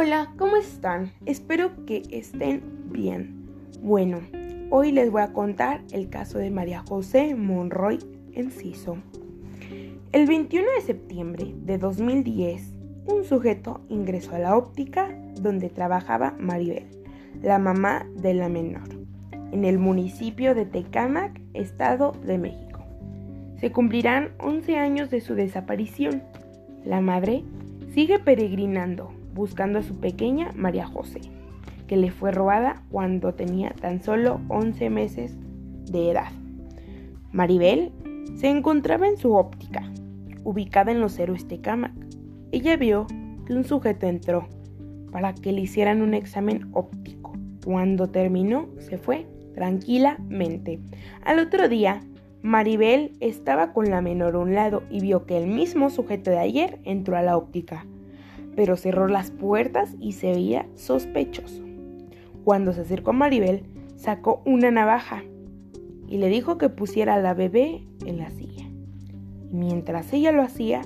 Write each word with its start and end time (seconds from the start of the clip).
Hola, 0.00 0.32
¿cómo 0.38 0.54
están? 0.54 1.10
Espero 1.26 1.84
que 1.84 2.04
estén 2.12 2.62
bien. 2.92 3.48
Bueno, 3.82 4.20
hoy 4.70 4.92
les 4.92 5.10
voy 5.10 5.22
a 5.22 5.32
contar 5.32 5.82
el 5.90 6.08
caso 6.08 6.38
de 6.38 6.52
María 6.52 6.84
José 6.88 7.34
Monroy 7.34 7.98
Enciso. 8.32 8.98
El 10.12 10.28
21 10.28 10.68
de 10.76 10.82
septiembre 10.82 11.52
de 11.64 11.78
2010, 11.78 12.76
un 13.06 13.24
sujeto 13.24 13.80
ingresó 13.88 14.36
a 14.36 14.38
la 14.38 14.56
óptica 14.56 15.18
donde 15.40 15.68
trabajaba 15.68 16.32
Maribel, 16.38 16.86
la 17.42 17.58
mamá 17.58 18.06
de 18.14 18.34
la 18.34 18.48
menor, 18.48 18.88
en 19.50 19.64
el 19.64 19.80
municipio 19.80 20.54
de 20.54 20.64
Tecámac, 20.64 21.40
Estado 21.54 22.12
de 22.24 22.38
México. 22.38 22.84
Se 23.58 23.72
cumplirán 23.72 24.30
11 24.38 24.76
años 24.76 25.10
de 25.10 25.20
su 25.20 25.34
desaparición. 25.34 26.22
La 26.84 27.00
madre 27.00 27.42
sigue 27.92 28.20
peregrinando 28.20 29.17
buscando 29.34 29.78
a 29.78 29.82
su 29.82 29.98
pequeña 29.98 30.52
María 30.54 30.86
José, 30.86 31.20
que 31.86 31.96
le 31.96 32.10
fue 32.10 32.32
robada 32.32 32.82
cuando 32.90 33.34
tenía 33.34 33.70
tan 33.70 34.02
solo 34.02 34.40
11 34.48 34.90
meses 34.90 35.36
de 35.90 36.10
edad. 36.10 36.32
Maribel 37.32 37.92
se 38.36 38.48
encontraba 38.48 39.08
en 39.08 39.16
su 39.16 39.34
óptica, 39.34 39.90
ubicada 40.44 40.92
en 40.92 41.00
los 41.00 41.18
héroes 41.18 41.46
Tecámac. 41.48 41.92
Ella 42.52 42.76
vio 42.76 43.06
que 43.46 43.54
un 43.54 43.64
sujeto 43.64 44.06
entró 44.06 44.48
para 45.10 45.34
que 45.34 45.52
le 45.52 45.62
hicieran 45.62 46.02
un 46.02 46.14
examen 46.14 46.68
óptico. 46.72 47.32
Cuando 47.64 48.08
terminó, 48.08 48.68
se 48.78 48.98
fue 48.98 49.26
tranquilamente. 49.54 50.80
Al 51.24 51.38
otro 51.38 51.68
día, 51.68 52.02
Maribel 52.42 53.12
estaba 53.20 53.72
con 53.72 53.90
la 53.90 54.00
menor 54.00 54.36
a 54.36 54.38
un 54.38 54.54
lado 54.54 54.84
y 54.90 55.00
vio 55.00 55.26
que 55.26 55.36
el 55.36 55.48
mismo 55.48 55.90
sujeto 55.90 56.30
de 56.30 56.38
ayer 56.38 56.78
entró 56.84 57.16
a 57.16 57.22
la 57.22 57.36
óptica, 57.36 57.84
pero 58.58 58.76
cerró 58.76 59.06
las 59.06 59.30
puertas 59.30 59.94
y 60.00 60.14
se 60.14 60.32
veía 60.32 60.66
sospechoso. 60.74 61.62
Cuando 62.42 62.72
se 62.72 62.80
acercó 62.80 63.10
a 63.10 63.12
Maribel, 63.12 63.62
sacó 63.94 64.42
una 64.44 64.72
navaja 64.72 65.22
y 66.08 66.18
le 66.18 66.26
dijo 66.26 66.58
que 66.58 66.68
pusiera 66.68 67.14
a 67.14 67.20
la 67.20 67.34
bebé 67.34 67.84
en 68.04 68.18
la 68.18 68.30
silla. 68.30 68.66
Mientras 69.52 70.12
ella 70.12 70.32
lo 70.32 70.42
hacía, 70.42 70.82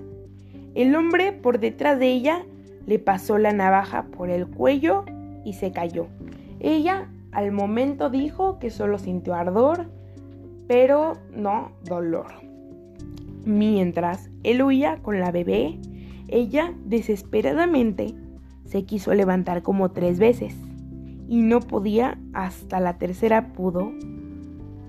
el 0.74 0.94
hombre 0.94 1.32
por 1.32 1.60
detrás 1.60 1.98
de 1.98 2.08
ella 2.08 2.44
le 2.84 2.98
pasó 2.98 3.38
la 3.38 3.54
navaja 3.54 4.02
por 4.02 4.28
el 4.28 4.46
cuello 4.48 5.06
y 5.42 5.54
se 5.54 5.72
cayó. 5.72 6.08
Ella 6.60 7.08
al 7.30 7.52
momento 7.52 8.10
dijo 8.10 8.58
que 8.58 8.68
solo 8.68 8.98
sintió 8.98 9.32
ardor, 9.32 9.88
pero 10.68 11.14
no 11.34 11.72
dolor. 11.86 12.34
Mientras 13.46 14.28
él 14.42 14.60
huía 14.60 14.98
con 14.98 15.20
la 15.20 15.30
bebé, 15.30 15.78
ella 16.32 16.74
desesperadamente 16.84 18.14
se 18.64 18.84
quiso 18.84 19.12
levantar 19.12 19.62
como 19.62 19.90
tres 19.90 20.18
veces 20.18 20.54
y 21.28 21.42
no 21.42 21.60
podía 21.60 22.18
hasta 22.32 22.80
la 22.80 22.98
tercera 22.98 23.52
pudo. 23.52 23.92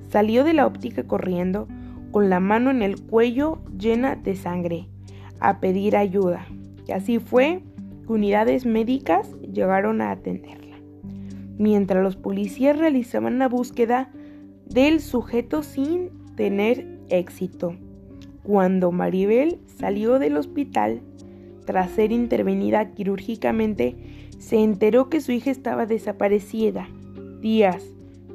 Salió 0.09 0.44
de 0.44 0.53
la 0.53 0.66
óptica 0.66 1.03
corriendo 1.03 1.67
con 2.11 2.30
la 2.30 2.39
mano 2.39 2.71
en 2.71 2.81
el 2.81 3.02
cuello 3.02 3.59
llena 3.77 4.16
de 4.16 4.36
sangre 4.36 4.88
a 5.39 5.59
pedir 5.59 5.97
ayuda. 5.97 6.45
Y 6.88 6.91
así 6.91 7.19
fue 7.19 7.61
que 8.05 8.14
unidades 8.14 8.66
médicas 8.66 9.30
llegaron 9.41 10.02
a 10.02 10.11
atenderla. 10.11 10.77
Mientras 11.58 12.02
los 12.03 12.16
policías 12.16 12.77
realizaban 12.77 13.39
la 13.39 13.49
búsqueda 13.49 14.11
del 14.66 15.02
sujeto 15.02 15.64
sin 15.64 16.09
tener 16.36 16.88
éxito. 17.09 17.75
Cuando 18.44 18.91
Maribel 18.91 19.59
salió 19.77 20.19
del 20.19 20.38
hospital 20.38 21.02
tras 21.66 21.92
ser 21.92 22.11
intervenida 22.11 22.92
quirúrgicamente, 22.92 23.95
se 24.39 24.64
enteró 24.64 25.09
que 25.09 25.22
su 25.22 25.31
hija 25.31 25.52
estaba 25.52 25.86
desaparecida. 25.86 26.88
Días, 27.42 27.83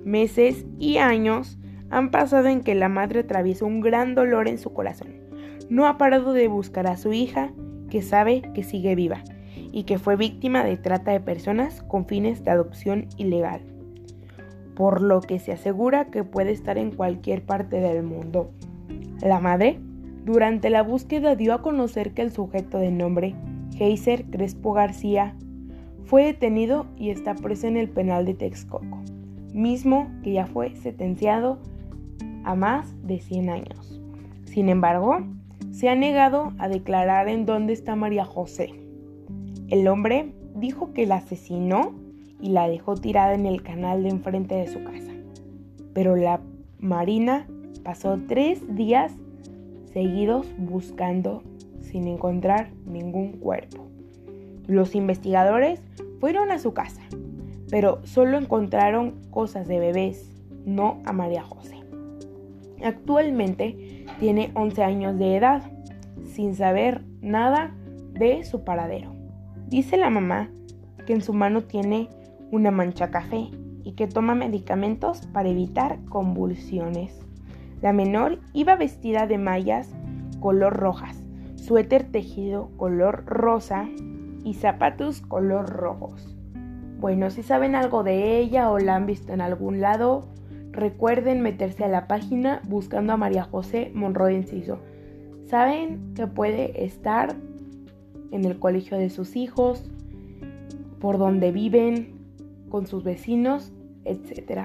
meses 0.05 0.65
y 0.79 0.99
años 0.99 1.59
han 1.91 2.11
pasado 2.11 2.49
en 2.49 2.61
que 2.61 2.75
la 2.75 2.89
madre 2.89 3.21
atraviesa 3.21 3.65
un 3.65 3.81
gran 3.81 4.15
dolor 4.15 4.49
en 4.49 4.59
su 4.59 4.73
corazón. 4.73 5.15
No 5.69 5.87
ha 5.87 5.99
parado 5.99 6.33
de 6.33 6.49
buscar 6.49 6.87
a 6.87 6.97
su 6.97 7.13
hija, 7.13 7.53
que 7.91 8.03
sabe 8.03 8.43
que 8.55 8.63
sigue 8.63 8.95
viva 8.95 9.23
y 9.73 9.85
que 9.85 9.99
fue 9.99 10.17
víctima 10.17 10.65
de 10.65 10.77
trata 10.77 11.13
de 11.13 11.21
personas 11.21 11.83
con 11.83 12.07
fines 12.07 12.45
de 12.45 12.51
adopción 12.51 13.07
ilegal, 13.17 13.61
por 14.75 15.01
lo 15.01 15.21
que 15.21 15.39
se 15.39 15.53
asegura 15.53 16.07
que 16.07 16.25
puede 16.25 16.53
estar 16.53 16.79
en 16.79 16.91
cualquier 16.91 17.45
parte 17.45 17.81
del 17.81 18.03
mundo. 18.03 18.51
La 19.23 19.41
madre, 19.41 19.81
durante 20.29 20.69
la 20.69 20.83
búsqueda, 20.83 21.37
dio 21.37 21.55
a 21.55 21.63
conocer 21.63 22.13
que 22.13 22.21
el 22.21 22.31
sujeto 22.31 22.79
de 22.79 22.91
nombre 22.91 23.35
Heiser 23.81 24.27
Crespo 24.27 24.75
García 24.75 25.35
fue 26.05 26.25
detenido 26.25 26.85
y 26.99 27.09
está 27.09 27.35
preso 27.35 27.67
en 27.67 27.79
el 27.79 27.89
penal 27.89 28.27
de 28.27 28.35
Texcoco, 28.35 29.01
mismo 29.55 30.11
que 30.23 30.35
ya 30.35 30.47
fue 30.47 30.77
sentenciado 30.77 31.59
a 32.45 32.55
más 32.55 32.95
de 33.07 33.21
100 33.21 33.49
años. 33.49 34.03
Sin 34.45 34.69
embargo, 34.69 35.19
se 35.71 35.89
ha 35.89 35.95
negado 35.95 36.53
a 36.59 36.69
declarar 36.69 37.29
en 37.29 37.47
dónde 37.47 37.73
está 37.73 37.97
María 37.97 38.27
José. 38.27 38.75
El 39.69 39.89
hombre 39.89 40.35
dijo 40.55 40.93
que 40.93 41.07
la 41.07 41.17
asesinó 41.17 41.95
y 42.39 42.51
la 42.51 42.69
dejó 42.69 42.97
tirada 42.97 43.33
en 43.33 43.47
el 43.47 43.63
canal 43.63 44.03
de 44.03 44.11
enfrente 44.11 44.57
de 44.57 44.67
su 44.67 44.85
casa. 44.85 45.13
Pero 45.95 46.17
la 46.17 46.43
Marina 46.79 47.47
pasó 47.83 48.21
tres 48.29 48.63
días 48.75 49.15
seguidos 49.93 50.47
buscando 50.59 51.43
sin 51.81 52.07
encontrar 52.07 52.71
ningún 52.87 53.33
cuerpo. 53.33 53.87
Los 54.67 54.95
investigadores 54.95 55.81
fueron 56.21 56.51
a 56.51 56.59
su 56.59 56.75
casa, 56.75 57.03
pero 57.71 58.05
solo 58.05 58.39
encontraron 58.39 59.15
cosas 59.31 59.67
de 59.67 59.79
bebés, 59.79 60.31
no 60.65 61.01
a 61.05 61.13
María 61.13 61.43
José. 61.43 61.77
Actualmente 62.83 64.05
tiene 64.21 64.51
11 64.55 64.83
años 64.83 65.19
de 65.19 65.37
edad, 65.37 65.63
sin 66.25 66.55
saber 66.55 67.03
nada 67.21 67.75
de 68.13 68.45
su 68.45 68.65
paradero. 68.65 69.15
Dice 69.69 69.97
la 69.97 70.11
mamá 70.11 70.51
que 71.07 71.15
en 71.15 71.23
su 71.23 71.33
mano 71.33 71.63
tiene 71.63 72.09
una 72.51 72.71
mancha 72.71 73.11
café 73.11 73.49
y 73.85 73.93
que 73.93 74.07
toma 74.07 74.35
medicamentos 74.35 75.27
para 75.33 75.49
evitar 75.49 76.05
convulsiones. 76.05 77.28
La 77.83 77.93
menor 77.93 78.41
iba 78.53 78.77
vestida 78.77 79.27
de 79.27 79.39
mallas 79.39 79.89
color 80.41 80.77
rojas, 80.77 81.17
suéter 81.57 82.05
tejido 82.05 82.71
color 82.77 83.25
rosa 83.27 83.89
y 84.45 84.55
zapatos 84.55 85.21
color 85.21 85.69
rojos. 85.71 86.37
Bueno, 87.01 87.31
si 87.31 87.43
saben 87.43 87.75
algo 87.75 88.03
de 88.03 88.39
ella 88.39 88.71
o 88.71 88.79
la 88.79 88.97
han 88.97 89.07
visto 89.07 89.33
en 89.33 89.41
algún 89.41 89.81
lado, 89.81 90.27
recuerden 90.73 91.41
meterse 91.41 91.85
a 91.85 91.89
la 91.89 92.09
página 92.09 92.61
buscando 92.69 93.13
a 93.13 93.17
María 93.17 93.45
José 93.45 93.93
Monroy 93.95 94.35
Enciso. 94.35 94.81
Saben 95.47 96.15
que 96.15 96.27
puede 96.27 96.85
estar 96.85 97.37
en 98.33 98.45
el 98.45 98.59
colegio 98.59 98.99
de 98.99 99.11
sus 99.11 99.37
hijos, 99.37 99.89
por 101.01 101.19
donde 101.19 101.53
viven, 101.53 102.19
con 102.69 102.87
sus 102.87 103.05
vecinos, 103.05 103.73
etc. 104.05 104.63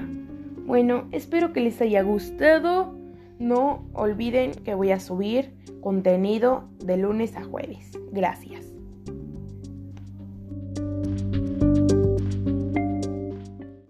Bueno, 0.66 1.06
espero 1.12 1.54
que 1.54 1.62
les 1.62 1.80
haya 1.82 2.02
gustado. 2.02 3.03
No 3.44 3.84
olviden 3.92 4.54
que 4.54 4.74
voy 4.74 4.92
a 4.92 5.02
subir 5.02 5.54
contenido 5.82 6.64
de 6.80 6.96
lunes 6.96 7.36
a 7.36 7.44
jueves. 7.44 7.92
Gracias. 8.14 8.73